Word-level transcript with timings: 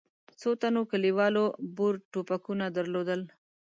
څو 0.39 0.49
تنو 0.61 0.81
کلیوالو 0.91 1.45
بور 1.75 1.93
ټوپکونه 2.11 2.65
درلودل. 2.77 3.21